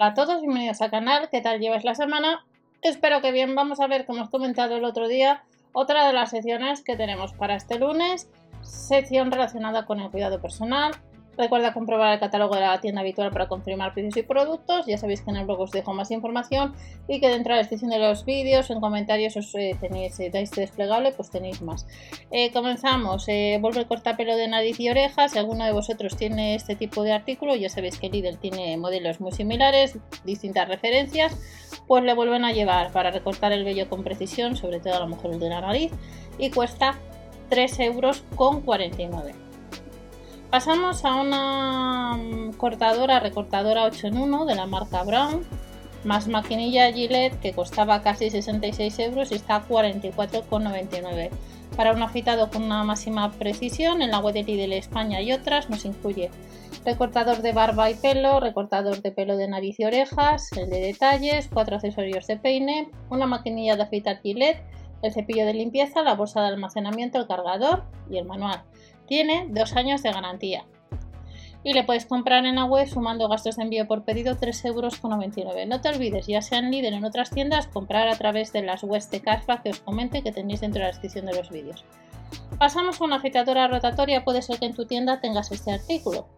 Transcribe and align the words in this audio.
Hola 0.00 0.10
a 0.10 0.14
todos, 0.14 0.40
bienvenidos 0.42 0.80
al 0.80 0.92
canal. 0.92 1.28
¿Qué 1.28 1.40
tal 1.40 1.58
lleváis 1.58 1.82
la 1.82 1.96
semana? 1.96 2.46
Espero 2.82 3.20
que 3.20 3.32
bien. 3.32 3.56
Vamos 3.56 3.80
a 3.80 3.88
ver, 3.88 4.06
como 4.06 4.22
os 4.22 4.30
comentado 4.30 4.76
el 4.76 4.84
otro 4.84 5.08
día, 5.08 5.42
otra 5.72 6.06
de 6.06 6.12
las 6.12 6.30
secciones 6.30 6.84
que 6.84 6.94
tenemos 6.94 7.32
para 7.32 7.56
este 7.56 7.80
lunes. 7.80 8.30
Sección 8.62 9.32
relacionada 9.32 9.86
con 9.86 9.98
el 9.98 10.08
cuidado 10.08 10.40
personal, 10.40 10.92
Recuerda 11.38 11.72
comprobar 11.72 12.14
el 12.14 12.18
catálogo 12.18 12.56
de 12.56 12.62
la 12.62 12.80
tienda 12.80 13.00
habitual 13.00 13.30
para 13.30 13.46
confirmar 13.46 13.94
precios 13.94 14.16
y 14.16 14.22
productos. 14.24 14.86
Ya 14.86 14.98
sabéis 14.98 15.22
que 15.22 15.30
en 15.30 15.36
el 15.36 15.46
blog 15.46 15.60
os 15.60 15.70
dejo 15.70 15.94
más 15.94 16.10
información 16.10 16.74
y 17.06 17.20
que 17.20 17.28
dentro 17.28 17.52
de 17.52 17.58
la 17.58 17.58
descripción 17.58 17.92
de 17.92 18.00
los 18.00 18.24
vídeos, 18.24 18.68
en 18.70 18.80
comentarios, 18.80 19.36
os 19.36 19.54
eh, 19.54 19.76
tenéis, 19.80 20.18
eh, 20.18 20.30
desplegable, 20.32 21.12
pues 21.12 21.30
tenéis 21.30 21.62
más. 21.62 21.86
Eh, 22.32 22.50
comenzamos. 22.50 23.26
vuelve 23.60 23.78
el 23.78 23.86
cortapelo 23.86 24.36
de 24.36 24.48
nariz 24.48 24.80
y 24.80 24.90
orejas. 24.90 25.30
Si 25.30 25.38
alguno 25.38 25.64
de 25.64 25.70
vosotros 25.70 26.16
tiene 26.16 26.56
este 26.56 26.74
tipo 26.74 27.04
de 27.04 27.12
artículo, 27.12 27.54
ya 27.54 27.68
sabéis 27.68 28.00
que 28.00 28.08
Lidl 28.08 28.38
tiene 28.38 28.76
modelos 28.76 29.20
muy 29.20 29.30
similares, 29.30 29.96
distintas 30.24 30.66
referencias, 30.66 31.36
pues 31.86 32.02
le 32.02 32.14
vuelven 32.14 32.44
a 32.44 32.50
llevar 32.50 32.90
para 32.90 33.12
recortar 33.12 33.52
el 33.52 33.62
vello 33.62 33.88
con 33.88 34.02
precisión, 34.02 34.56
sobre 34.56 34.80
todo 34.80 34.96
a 34.96 35.00
lo 35.00 35.06
mejor 35.06 35.32
el 35.32 35.38
de 35.38 35.50
la 35.50 35.60
nariz, 35.60 35.92
y 36.36 36.50
cuesta 36.50 36.98
3 37.48 37.78
euros 37.78 38.24
con 38.34 38.62
49. 38.62 39.47
Pasamos 40.50 41.04
a 41.04 41.14
una 41.16 42.16
mm, 42.16 42.52
cortadora, 42.54 43.20
recortadora 43.20 43.84
8 43.84 44.06
en 44.06 44.16
1 44.16 44.46
de 44.46 44.54
la 44.54 44.64
marca 44.64 45.02
Brown, 45.02 45.44
más 46.04 46.26
maquinilla 46.26 46.90
Gillette 46.90 47.38
que 47.40 47.52
costaba 47.52 48.00
casi 48.00 48.30
66 48.30 48.98
euros 49.00 49.30
y 49.30 49.34
está 49.34 49.56
a 49.56 49.68
44,99. 49.68 51.28
Para 51.76 51.92
un 51.92 52.02
afeitado 52.02 52.48
con 52.48 52.62
una 52.62 52.82
máxima 52.82 53.30
precisión, 53.32 54.00
en 54.00 54.10
la 54.10 54.20
web 54.20 54.32
de 54.32 54.44
Lidl 54.44 54.72
España 54.72 55.20
y 55.20 55.32
otras 55.32 55.68
nos 55.68 55.84
incluye 55.84 56.30
recortador 56.82 57.42
de 57.42 57.52
barba 57.52 57.90
y 57.90 57.94
pelo, 57.94 58.40
recortador 58.40 59.02
de 59.02 59.12
pelo 59.12 59.36
de 59.36 59.48
nariz 59.48 59.78
y 59.78 59.84
orejas, 59.84 60.50
el 60.52 60.70
de 60.70 60.80
detalles, 60.80 61.50
cuatro 61.52 61.76
accesorios 61.76 62.26
de 62.26 62.38
peine, 62.38 62.90
una 63.10 63.26
maquinilla 63.26 63.76
de 63.76 63.82
afeitar 63.82 64.22
Gillette, 64.22 64.62
el 65.02 65.12
cepillo 65.12 65.44
de 65.44 65.52
limpieza, 65.52 66.02
la 66.02 66.14
bolsa 66.14 66.40
de 66.40 66.48
almacenamiento, 66.48 67.18
el 67.18 67.26
cargador 67.26 67.84
y 68.10 68.16
el 68.16 68.24
manual. 68.24 68.62
Tiene 69.08 69.46
dos 69.48 69.74
años 69.74 70.02
de 70.02 70.12
garantía. 70.12 70.66
Y 71.64 71.72
le 71.72 71.82
puedes 71.82 72.06
comprar 72.06 72.46
en 72.46 72.54
la 72.54 72.66
web 72.66 72.86
sumando 72.86 73.28
gastos 73.28 73.56
de 73.56 73.64
envío 73.64 73.88
por 73.88 74.04
pedido 74.04 74.36
3,99 74.36 74.66
euros. 74.68 75.00
No 75.66 75.80
te 75.80 75.88
olvides, 75.88 76.26
ya 76.28 76.40
sea 76.40 76.60
en 76.60 76.72
en 76.72 77.04
otras 77.04 77.30
tiendas, 77.30 77.66
comprar 77.66 78.06
a 78.08 78.16
través 78.16 78.52
de 78.52 78.62
las 78.62 78.84
webs 78.84 79.10
de 79.10 79.20
cashback 79.20 79.62
que 79.62 79.70
os 79.70 79.80
comente 79.80 80.22
que 80.22 80.30
tenéis 80.30 80.60
dentro 80.60 80.78
de 80.78 80.84
la 80.84 80.92
descripción 80.92 81.26
de 81.26 81.34
los 81.34 81.50
vídeos. 81.50 81.84
Pasamos 82.58 83.00
a 83.00 83.04
una 83.04 83.16
afeitadora 83.16 83.66
rotatoria, 83.66 84.24
puede 84.24 84.42
ser 84.42 84.58
que 84.58 84.66
en 84.66 84.74
tu 84.74 84.86
tienda 84.86 85.20
tengas 85.20 85.50
este 85.50 85.72
artículo. 85.72 86.28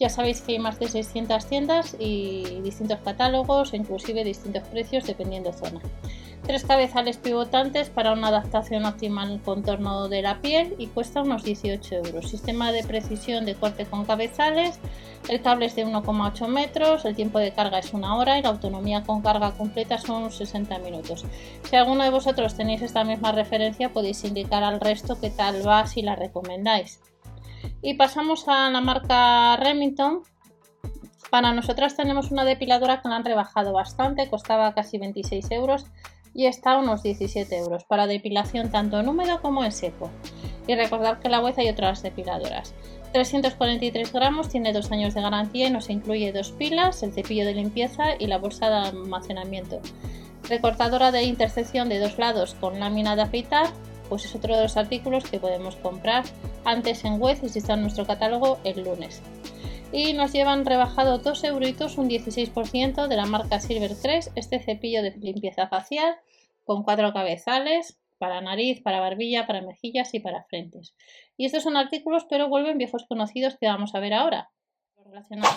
Ya 0.00 0.08
sabéis 0.08 0.40
que 0.40 0.52
hay 0.52 0.58
más 0.58 0.78
de 0.80 0.88
600 0.88 1.46
tiendas 1.46 1.96
y 1.98 2.60
distintos 2.62 2.98
catálogos, 3.04 3.74
inclusive 3.74 4.24
distintos 4.24 4.62
precios 4.64 5.06
dependiendo 5.06 5.52
zona 5.52 5.80
tres 6.50 6.64
cabezales 6.64 7.16
pivotantes 7.16 7.90
para 7.90 8.12
una 8.12 8.28
adaptación 8.28 8.84
óptima 8.84 9.22
al 9.22 9.40
contorno 9.40 10.08
de 10.08 10.22
la 10.22 10.40
piel 10.40 10.74
y 10.78 10.88
cuesta 10.88 11.22
unos 11.22 11.44
18 11.44 11.94
euros. 11.96 12.30
Sistema 12.30 12.72
de 12.72 12.82
precisión 12.82 13.44
de 13.44 13.54
corte 13.54 13.86
con 13.86 14.04
cabezales, 14.04 14.78
el 15.28 15.42
cable 15.42 15.66
es 15.66 15.76
de 15.76 15.86
1,8 15.86 16.48
metros, 16.48 17.04
el 17.04 17.14
tiempo 17.14 17.38
de 17.38 17.52
carga 17.52 17.78
es 17.78 17.92
una 17.92 18.16
hora 18.16 18.38
y 18.38 18.42
la 18.42 18.48
autonomía 18.48 19.02
con 19.04 19.22
carga 19.22 19.52
completa 19.52 19.98
son 19.98 20.30
60 20.30 20.78
minutos. 20.78 21.24
Si 21.68 21.76
alguno 21.76 22.04
de 22.04 22.10
vosotros 22.10 22.56
tenéis 22.56 22.82
esta 22.82 23.04
misma 23.04 23.32
referencia 23.32 23.92
podéis 23.92 24.24
indicar 24.24 24.64
al 24.64 24.80
resto 24.80 25.20
qué 25.20 25.30
tal 25.30 25.66
va 25.66 25.86
si 25.86 26.02
la 26.02 26.16
recomendáis. 26.16 27.00
Y 27.82 27.94
pasamos 27.94 28.46
a 28.48 28.70
la 28.70 28.80
marca 28.80 29.56
Remington, 29.56 30.22
para 31.30 31.52
nosotras 31.52 31.96
tenemos 31.96 32.32
una 32.32 32.44
depiladora 32.44 33.00
que 33.00 33.08
la 33.08 33.16
han 33.16 33.24
rebajado 33.24 33.72
bastante, 33.72 34.28
costaba 34.28 34.74
casi 34.74 34.98
26 34.98 35.50
euros 35.52 35.86
y 36.34 36.46
está 36.46 36.72
a 36.72 36.78
unos 36.78 37.04
17 37.04 37.56
euros 37.56 37.84
para 37.84 38.08
depilación 38.08 38.70
tanto 38.70 38.98
en 38.98 39.08
húmedo 39.08 39.40
como 39.40 39.64
en 39.64 39.70
seco. 39.70 40.10
Y 40.66 40.74
recordar 40.74 41.20
que 41.20 41.28
en 41.28 41.32
la 41.32 41.40
web 41.40 41.54
hay 41.56 41.68
otras 41.68 42.02
depiladoras. 42.02 42.74
343 43.12 44.12
gramos, 44.12 44.48
tiene 44.48 44.72
dos 44.72 44.90
años 44.90 45.14
de 45.14 45.22
garantía 45.22 45.68
y 45.68 45.70
nos 45.70 45.88
incluye 45.88 46.32
dos 46.32 46.50
pilas, 46.52 47.02
el 47.02 47.12
cepillo 47.12 47.44
de 47.44 47.54
limpieza 47.54 48.16
y 48.18 48.26
la 48.26 48.38
bolsa 48.38 48.68
de 48.68 48.88
almacenamiento. 48.88 49.80
Recortadora 50.48 51.12
de 51.12 51.24
intersección 51.24 51.88
de 51.88 52.00
dos 52.00 52.18
lados 52.18 52.54
con 52.60 52.80
lámina 52.80 53.14
de 53.14 53.22
afeitar, 53.22 53.68
pues 54.10 54.26
es 54.26 54.34
otro 54.34 54.54
de 54.54 54.64
los 54.64 54.76
artículos 54.76 55.24
que 55.24 55.40
podemos 55.40 55.76
comprar 55.76 56.24
antes 56.66 57.06
en 57.06 57.18
web 57.18 57.38
y 57.42 57.48
si 57.48 57.60
está 57.60 57.72
en 57.72 57.80
nuestro 57.80 58.06
catálogo 58.06 58.58
el 58.64 58.84
lunes 58.84 59.22
y 59.92 60.12
nos 60.12 60.32
llevan 60.32 60.66
rebajado 60.66 61.18
2 61.18 61.44
euritos, 61.44 61.98
un 61.98 62.08
16% 62.08 63.08
de 63.08 63.16
la 63.16 63.26
marca 63.26 63.60
Silver 63.60 63.92
3, 64.00 64.32
este 64.36 64.60
cepillo 64.60 65.02
de 65.02 65.16
limpieza 65.16 65.68
facial 65.68 66.16
con 66.64 66.84
cuatro 66.84 67.12
cabezales 67.12 67.98
para 68.18 68.40
nariz, 68.40 68.82
para 68.82 69.00
barbilla, 69.00 69.46
para 69.46 69.62
mejillas 69.62 70.14
y 70.14 70.20
para 70.20 70.44
frentes. 70.44 70.94
Y 71.36 71.46
estos 71.46 71.62
son 71.62 71.76
artículos, 71.76 72.26
pero 72.28 72.48
vuelven 72.48 72.78
viejos 72.78 73.06
conocidos 73.08 73.56
que 73.58 73.66
vamos 73.66 73.94
a 73.94 74.00
ver 74.00 74.12
ahora. 74.12 74.50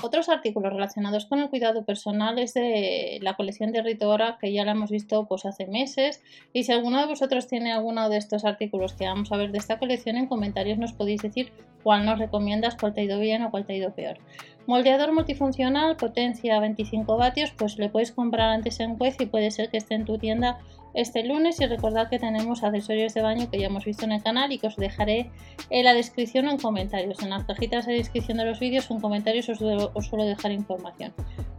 Otros 0.02 0.30
artículos 0.30 0.74
relacionados 0.74 1.26
con 1.26 1.40
el 1.40 1.50
cuidado 1.50 1.84
personal 1.84 2.40
es 2.40 2.54
de 2.54 3.20
la 3.22 3.36
colección 3.36 3.72
de 3.72 3.82
Ritora 3.82 4.38
que 4.40 4.52
ya 4.52 4.66
la 4.66 4.72
hemos 4.72 4.90
visto 4.90 5.28
pues 5.28 5.46
hace 5.46 5.68
meses 5.68 6.22
y 6.54 6.64
si 6.64 6.72
alguno 6.72 7.00
de 7.00 7.08
vosotros 7.08 7.48
tiene 7.48 7.72
alguno 7.72 8.10
de 8.10 8.18
estos 8.18 8.46
artículos 8.46 8.94
que 8.94 9.06
vamos 9.06 9.32
a 9.32 9.38
ver 9.38 9.52
de 9.52 9.60
esta 9.60 9.80
colección 9.80 10.18
en 10.18 10.28
comentarios 10.28 10.78
nos 10.78 10.94
podéis 10.94 11.22
decir 11.22 11.52
cuál 11.84 12.06
nos 12.06 12.18
recomiendas, 12.18 12.76
cuál 12.76 12.94
te 12.94 13.02
ha 13.02 13.04
ido 13.04 13.20
bien 13.20 13.44
o 13.44 13.52
cuál 13.52 13.66
te 13.66 13.74
ha 13.74 13.78
ido 13.78 13.94
peor. 13.94 14.18
Moldeador 14.66 15.14
multifuncional, 15.14 15.98
potencia 15.98 16.60
25 16.60 17.18
vatios, 17.18 17.52
pues 17.52 17.78
le 17.78 17.90
puedes 17.90 18.12
comprar 18.12 18.50
antes 18.50 18.80
en 18.80 18.98
web 18.98 19.14
y 19.20 19.26
puede 19.26 19.52
ser 19.52 19.70
que 19.70 19.78
esté 19.78 19.96
en 19.96 20.06
tu 20.06 20.18
tienda 20.18 20.60
este 20.94 21.24
lunes 21.24 21.60
y 21.60 21.66
recordad 21.66 22.10
que 22.10 22.20
tenemos 22.20 22.64
accesorios 22.64 23.14
de 23.14 23.22
baño 23.22 23.50
que 23.50 23.60
ya 23.60 23.68
hemos 23.68 23.86
visto 23.86 24.06
en 24.06 24.12
el 24.12 24.22
canal 24.22 24.52
y 24.52 24.60
que 24.60 24.68
os 24.68 24.76
dejaré 24.76 25.32
en 25.70 25.86
la 25.86 25.94
descripción 25.94 26.48
o 26.48 26.52
en 26.52 26.58
comentarios. 26.58 27.22
En 27.22 27.32
las 27.32 27.46
cajitas 27.46 27.86
de 27.86 27.94
descripción 27.94 28.38
de 28.38 28.46
los 28.46 28.60
vídeos 28.60 28.90
o 28.90 28.94
en 28.94 29.02
comentarios 29.02 29.50
os, 29.50 29.58
suelo 29.58 30.26
dejar 30.26 30.52
información. 30.52 31.14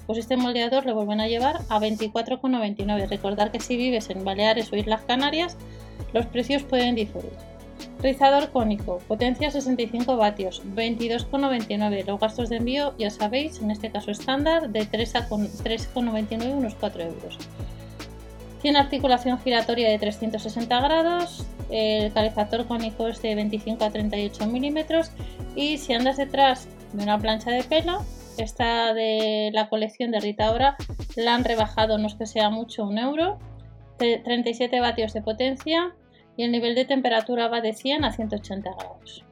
Pues 0.07 0.19
este 0.19 0.37
moldeador 0.37 0.87
lo 0.87 0.95
vuelven 0.95 1.21
a 1.21 1.29
llevar 1.29 1.61
a 1.69 1.81
24,99. 1.81 3.09
Recordad 3.09 3.51
que 3.51 3.61
si 3.61 3.77
vives 3.77 4.11
en 4.11 4.25
Baleares 4.25 4.73
o 4.73 4.77
Islas 4.77 5.03
Canarias, 5.03 5.57
los 6.13 6.27
precios 6.27 6.63
pueden 6.63 6.95
diferir. 6.95 7.33
Rizador 8.01 8.51
cónico, 8.51 8.99
potencia 9.09 9.51
65 9.51 10.17
vatios, 10.17 10.63
22,99. 10.77 12.05
Los 12.05 12.21
gastos 12.21 12.51
de 12.51 12.57
envío, 12.59 12.95
ya 12.99 13.11
sabéis, 13.11 13.61
en 13.63 13.71
este 13.71 13.91
caso 13.91 14.11
estándar, 14.11 14.69
de 14.69 14.83
3,99 14.83 16.55
unos 16.55 16.75
4 16.75 17.03
euros. 17.03 17.39
Tiene 18.65 18.79
articulación 18.79 19.39
giratoria 19.41 19.91
de 19.91 19.99
360 19.99 20.81
grados, 20.81 21.47
el 21.69 22.11
calefactor 22.15 22.67
cónico 22.67 23.07
es 23.09 23.21
de 23.21 23.35
25 23.35 23.85
a 23.85 23.91
38 23.91 24.47
milímetros 24.47 25.11
y 25.55 25.77
si 25.77 25.93
andas 25.93 26.17
detrás 26.17 26.67
de 26.95 27.03
una 27.03 27.19
plancha 27.19 27.51
de 27.51 27.63
pelo, 27.63 28.03
esta 28.39 28.95
de 28.95 29.51
la 29.53 29.69
colección 29.69 30.13
de 30.13 30.21
Rita 30.21 30.51
Ora 30.51 30.79
la 31.15 31.35
han 31.35 31.45
rebajado, 31.45 31.99
no 31.99 32.07
es 32.07 32.15
que 32.15 32.25
sea 32.25 32.49
mucho, 32.49 32.85
un 32.85 32.97
euro, 32.97 33.39
37 33.99 34.81
vatios 34.81 35.13
de 35.13 35.21
potencia 35.21 35.95
y 36.39 36.45
el 36.45 36.51
nivel 36.51 36.75
de 36.75 36.87
temperatura 36.87 37.49
va 37.49 37.61
de 37.61 37.75
100 37.75 38.07
a 38.07 38.13
180 38.13 38.71
grados. 38.79 39.27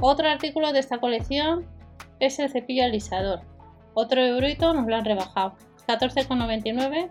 Otro 0.00 0.26
artículo 0.26 0.72
de 0.72 0.78
esta 0.78 1.00
colección 1.00 1.66
es 2.18 2.38
el 2.38 2.48
cepillo 2.48 2.84
alisador. 2.84 3.42
Otro 3.92 4.22
eurito 4.22 4.72
nos 4.72 4.86
lo 4.86 4.96
han 4.96 5.04
rebajado, 5.04 5.54
14,99 5.86 7.10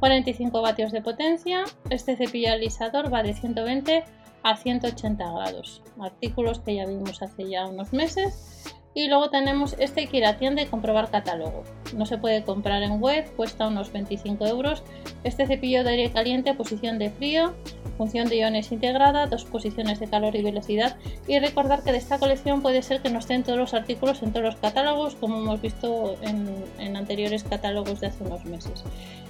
45 0.00 0.62
vatios 0.62 0.92
de 0.92 1.02
potencia. 1.02 1.64
Este 1.90 2.16
cepillo 2.16 2.52
alisador 2.52 3.12
va 3.12 3.22
de 3.22 3.34
120 3.34 4.04
a 4.42 4.56
180 4.56 5.32
grados. 5.32 5.82
Artículos 6.00 6.60
que 6.60 6.76
ya 6.76 6.86
vimos 6.86 7.22
hace 7.22 7.48
ya 7.48 7.66
unos 7.66 7.92
meses. 7.92 8.74
Y 8.92 9.06
luego 9.06 9.30
tenemos 9.30 9.76
este 9.78 10.08
que 10.08 10.16
ir 10.16 10.26
a 10.26 10.36
tienda 10.36 10.66
comprobar 10.66 11.10
catálogo. 11.10 11.62
No 11.94 12.06
se 12.06 12.18
puede 12.18 12.42
comprar 12.42 12.82
en 12.82 13.00
web, 13.00 13.24
cuesta 13.36 13.68
unos 13.68 13.92
25 13.92 14.46
euros. 14.46 14.82
Este 15.22 15.46
cepillo 15.46 15.84
de 15.84 15.90
aire 15.90 16.10
caliente, 16.10 16.54
posición 16.54 16.98
de 16.98 17.10
frío, 17.10 17.54
función 17.96 18.28
de 18.28 18.38
iones 18.38 18.72
integrada, 18.72 19.26
dos 19.26 19.44
posiciones 19.44 20.00
de 20.00 20.08
calor 20.08 20.34
y 20.34 20.42
velocidad. 20.42 20.96
Y 21.28 21.38
recordar 21.38 21.84
que 21.84 21.92
de 21.92 21.98
esta 21.98 22.18
colección 22.18 22.62
puede 22.62 22.82
ser 22.82 23.00
que 23.00 23.10
no 23.10 23.20
estén 23.20 23.44
todos 23.44 23.58
los 23.58 23.74
artículos 23.74 24.22
en 24.22 24.32
todos 24.32 24.46
los 24.46 24.56
catálogos, 24.56 25.14
como 25.14 25.38
hemos 25.38 25.60
visto 25.60 26.16
en, 26.22 26.96
anteriores 26.96 27.44
catálogos 27.44 28.00
de 28.00 28.08
hace 28.08 28.24
unos 28.24 28.44
meses. 28.44 28.82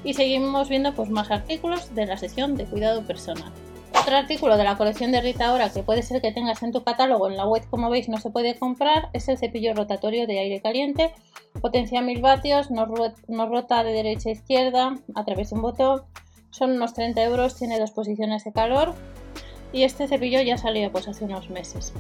Y 0.05 0.15
seguimos 0.15 0.71
viendo 0.71 0.95
pues, 0.95 1.11
más 1.11 1.31
artículos 1.31 1.95
de 1.95 2.07
la 2.07 2.17
sección 2.17 2.57
de 2.57 2.65
cuidado 2.65 3.03
personal. 3.03 3.53
Otro 4.01 4.17
artículo 4.17 4.57
de 4.57 4.65
la 4.65 4.77
colección 4.77 5.13
de 5.13 5.21
Rita 5.21 5.53
Ora 5.53 5.71
que 5.71 5.83
puede 5.83 6.03
ser 6.03 6.23
que 6.23 6.33
tengas 6.33 6.63
en 6.63 6.73
tu 6.73 6.83
catálogo 6.83 7.29
en 7.29 7.37
la 7.37 7.47
web, 7.47 7.63
como 7.69 7.91
veis, 7.91 8.09
no 8.09 8.17
se 8.17 8.31
puede 8.31 8.59
comprar, 8.59 9.11
es 9.13 9.29
el 9.29 9.37
cepillo 9.37 9.75
rotatorio 9.75 10.27
de 10.27 10.39
aire 10.39 10.61
caliente. 10.61 11.13
Potencia 11.61 12.01
1000 12.01 12.23
vatios, 12.23 12.71
nos, 12.71 12.89
rota 12.89 13.85
de 13.85 13.93
derecha 13.93 14.31
a 14.31 14.33
izquierda 14.33 14.97
a 15.15 15.25
través 15.25 15.51
de 15.51 15.57
un 15.57 15.63
botón 15.63 16.03
son 16.51 16.73
unos 16.73 16.95
30 16.95 17.23
euros, 17.23 17.57
tiene 17.57 17.79
dos 17.79 17.93
posiciones 17.93 18.43
de 18.45 18.53
calor 18.53 18.95
y 19.73 19.85
este 19.85 20.09
cepillo 20.09 20.41
ya 20.41 20.57
salió 20.57 20.91
pues 20.91 21.07
hace 21.07 21.27
unos 21.27 21.51
meses. 21.51 21.93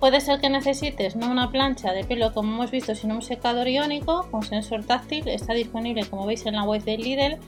Puede 0.00 0.20
ser 0.20 0.40
que 0.40 0.50
necesites 0.50 1.16
no 1.16 1.30
una 1.30 1.50
plancha 1.50 1.92
de 1.92 2.04
pelo 2.04 2.34
como 2.34 2.52
hemos 2.54 2.70
visto, 2.70 2.94
sino 2.94 3.14
un 3.14 3.22
secador 3.22 3.68
iónico 3.68 4.28
con 4.30 4.42
sensor 4.42 4.84
táctil. 4.84 5.26
Está 5.28 5.54
disponible 5.54 6.04
como 6.04 6.26
veis 6.26 6.44
en 6.44 6.56
la 6.56 6.64
web 6.64 6.82
de 6.82 6.98
Lidl. 6.98 7.38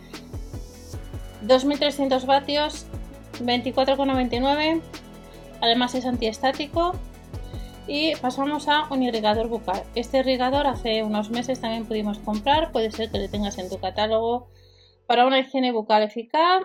2300 1.43 2.25
vatios, 2.25 2.87
24,99. 3.35 4.81
Además 5.61 5.95
es 5.95 6.07
antiestático. 6.07 6.95
Y 7.87 8.15
pasamos 8.17 8.69
a 8.69 8.87
un 8.91 9.03
irrigador 9.03 9.49
bucal. 9.49 9.83
Este 9.95 10.19
irrigador 10.19 10.67
hace 10.67 11.03
unos 11.03 11.31
meses 11.31 11.61
también 11.61 11.87
pudimos 11.87 12.19
comprar. 12.19 12.71
Puede 12.71 12.91
ser 12.91 13.11
que 13.11 13.19
le 13.19 13.29
tengas 13.29 13.57
en 13.59 13.71
tu 13.71 13.79
catálogo 13.79 14.49
para 15.07 15.27
una 15.27 15.39
higiene 15.39 15.73
bucal 15.73 16.03
eficaz 16.03 16.65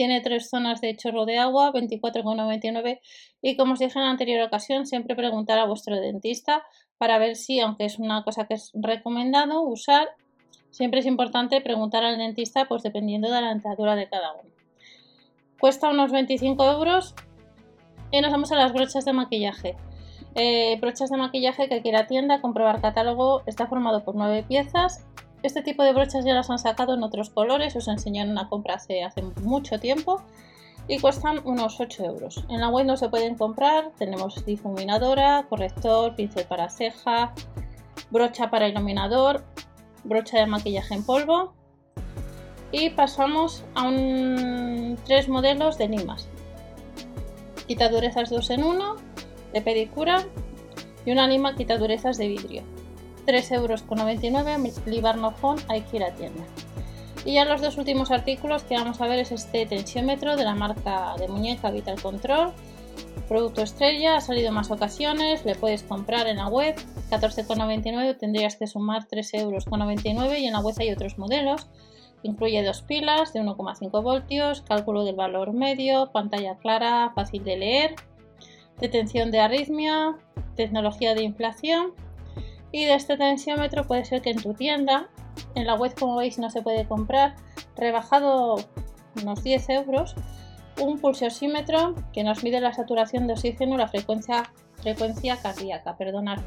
tiene 0.00 0.22
tres 0.22 0.48
zonas 0.48 0.80
de 0.80 0.96
chorro 0.96 1.26
de 1.26 1.36
agua, 1.36 1.72
24,99 1.72 3.00
y 3.42 3.56
como 3.56 3.74
os 3.74 3.78
dije 3.78 3.98
en 3.98 4.04
la 4.04 4.10
anterior 4.10 4.42
ocasión, 4.46 4.86
siempre 4.86 5.14
preguntar 5.14 5.58
a 5.58 5.66
vuestro 5.66 5.94
dentista 6.00 6.62
para 6.96 7.18
ver 7.18 7.36
si, 7.36 7.60
aunque 7.60 7.84
es 7.84 7.98
una 7.98 8.24
cosa 8.24 8.46
que 8.46 8.54
es 8.54 8.70
recomendado 8.74 9.60
usar, 9.62 10.08
siempre 10.70 11.00
es 11.00 11.06
importante 11.06 11.60
preguntar 11.60 12.04
al 12.04 12.16
dentista 12.16 12.66
pues 12.66 12.82
dependiendo 12.82 13.30
de 13.30 13.40
la 13.42 13.48
dentadura 13.48 13.96
de 13.96 14.08
cada 14.08 14.32
uno. 14.32 14.59
Cuesta 15.60 15.90
unos 15.90 16.10
25 16.10 16.64
euros 16.64 17.14
y 18.10 18.20
nos 18.20 18.32
vamos 18.32 18.50
a 18.50 18.56
las 18.56 18.72
brochas 18.72 19.04
de 19.04 19.12
maquillaje. 19.12 19.76
Eh, 20.34 20.78
brochas 20.80 21.10
de 21.10 21.16
maquillaje 21.16 21.68
que 21.68 21.82
quiera 21.82 22.06
tienda, 22.06 22.40
comprobar 22.40 22.80
catálogo, 22.80 23.42
está 23.46 23.66
formado 23.66 24.04
por 24.04 24.14
9 24.14 24.44
piezas 24.48 25.04
este 25.42 25.62
tipo 25.62 25.82
de 25.82 25.94
brochas 25.94 26.24
ya 26.24 26.34
las 26.34 26.50
han 26.50 26.58
sacado 26.58 26.94
en 26.94 27.02
otros 27.02 27.30
colores, 27.30 27.74
os 27.74 27.88
enseñé 27.88 28.20
en 28.20 28.30
una 28.30 28.48
compra 28.48 28.74
hace, 28.74 29.02
hace 29.02 29.22
mucho 29.42 29.80
tiempo 29.80 30.20
y 30.86 30.98
cuestan 30.98 31.40
unos 31.44 31.80
8 31.80 32.04
euros. 32.04 32.44
En 32.50 32.60
la 32.60 32.68
web 32.68 32.84
no 32.84 32.96
se 32.96 33.08
pueden 33.08 33.36
comprar, 33.36 33.90
tenemos 33.98 34.44
difuminadora, 34.44 35.46
corrector, 35.48 36.14
pincel 36.14 36.44
para 36.44 36.68
ceja, 36.68 37.32
brocha 38.10 38.50
para 38.50 38.68
iluminador, 38.68 39.44
brocha 40.04 40.38
de 40.38 40.46
maquillaje 40.46 40.94
en 40.94 41.04
polvo 41.04 41.54
y 42.72 42.90
pasamos 42.90 43.64
a 43.74 43.88
un, 43.88 44.98
tres 45.04 45.28
modelos 45.28 45.78
de 45.78 45.88
limas. 45.88 46.28
Quitadurezas 47.66 48.30
2 48.30 48.50
en 48.50 48.64
1 48.64 48.96
de 49.52 49.60
pedicura 49.60 50.24
y 51.04 51.12
una 51.12 51.26
lima 51.26 51.54
quitadurezas 51.54 52.18
de 52.18 52.28
vidrio. 52.28 52.62
3,99 53.26 53.54
euros 53.54 54.86
Libarno 54.86 55.32
Phone, 55.32 55.60
hay 55.68 55.82
que 55.82 55.96
ir 55.98 56.04
a 56.04 56.14
tienda. 56.14 56.44
Y 57.24 57.34
ya 57.34 57.44
los 57.44 57.60
dos 57.60 57.76
últimos 57.76 58.10
artículos 58.10 58.62
que 58.64 58.76
vamos 58.76 59.00
a 59.00 59.06
ver 59.06 59.18
es 59.18 59.30
este 59.30 59.66
tensiómetro 59.66 60.36
de 60.36 60.44
la 60.44 60.54
marca 60.54 61.14
de 61.18 61.28
muñeca 61.28 61.70
Vital 61.70 62.00
Control. 62.00 62.52
Producto 63.28 63.62
estrella, 63.62 64.16
ha 64.16 64.20
salido 64.20 64.52
más 64.52 64.70
ocasiones, 64.70 65.44
le 65.44 65.54
puedes 65.54 65.82
comprar 65.82 66.26
en 66.26 66.38
la 66.38 66.48
web, 66.48 66.74
14,99 67.10 68.18
tendrías 68.18 68.56
que 68.56 68.66
sumar 68.66 69.06
3,99 69.06 69.40
euros 69.40 70.38
y 70.38 70.46
en 70.46 70.52
la 70.52 70.60
web 70.60 70.74
hay 70.78 70.90
otros 70.90 71.18
modelos. 71.18 71.66
Incluye 72.22 72.62
dos 72.62 72.82
pilas 72.82 73.32
de 73.32 73.40
1,5 73.40 74.02
voltios, 74.02 74.62
cálculo 74.62 75.04
del 75.04 75.16
valor 75.16 75.52
medio, 75.52 76.10
pantalla 76.12 76.56
clara, 76.56 77.12
fácil 77.14 77.44
de 77.44 77.56
leer, 77.56 77.94
detención 78.78 79.30
de 79.30 79.40
arritmia, 79.40 80.16
tecnología 80.56 81.14
de 81.14 81.22
inflación 81.22 81.92
y 82.72 82.84
de 82.84 82.94
este 82.94 83.16
tensiómetro 83.16 83.86
puede 83.86 84.04
ser 84.04 84.22
que 84.22 84.30
en 84.30 84.42
tu 84.42 84.54
tienda, 84.54 85.08
en 85.54 85.66
la 85.66 85.74
web 85.74 85.94
como 85.98 86.16
veis 86.16 86.38
no 86.38 86.50
se 86.50 86.62
puede 86.62 86.86
comprar, 86.86 87.36
rebajado 87.76 88.56
unos 89.20 89.42
10 89.42 89.68
euros, 89.70 90.14
un 90.80 90.98
pulsosímetro 90.98 91.94
que 92.12 92.24
nos 92.24 92.42
mide 92.42 92.60
la 92.60 92.72
saturación 92.72 93.26
de 93.26 93.34
oxígeno 93.34 93.76
la 93.76 93.88
frecuencia, 93.88 94.50
frecuencia 94.76 95.36
cardíaca. 95.36 95.96
Perdonad. 95.96 96.38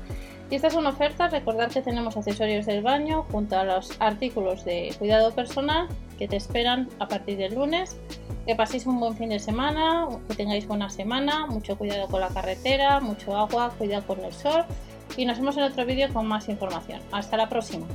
Y 0.53 0.57
esta 0.57 0.67
es 0.67 0.75
una 0.75 0.89
oferta, 0.89 1.29
recordad 1.29 1.71
que 1.71 1.81
tenemos 1.81 2.15
accesorios 2.15 2.67
del 2.67 2.83
baño 2.83 3.25
junto 3.31 3.57
a 3.57 3.63
los 3.63 3.99
artículos 3.99 4.63
de 4.63 4.93
cuidado 4.99 5.33
personal 5.33 5.87
que 6.19 6.27
te 6.27 6.35
esperan 6.35 6.89
a 6.99 7.07
partir 7.07 7.39
del 7.39 7.55
lunes. 7.55 7.97
Que 8.45 8.53
paséis 8.53 8.85
un 8.85 8.99
buen 8.99 9.17
fin 9.17 9.29
de 9.29 9.39
semana, 9.39 10.07
que 10.27 10.35
tengáis 10.35 10.67
buena 10.67 10.91
semana, 10.91 11.47
mucho 11.47 11.75
cuidado 11.75 12.07
con 12.07 12.21
la 12.21 12.27
carretera, 12.27 12.99
mucho 12.99 13.35
agua, 13.35 13.73
cuidado 13.79 14.05
con 14.05 14.23
el 14.23 14.31
sol 14.31 14.63
y 15.17 15.25
nos 15.25 15.39
vemos 15.39 15.57
en 15.57 15.63
otro 15.63 15.87
vídeo 15.87 16.13
con 16.13 16.27
más 16.27 16.47
información. 16.47 17.01
Hasta 17.11 17.35
la 17.35 17.49
próxima. 17.49 17.87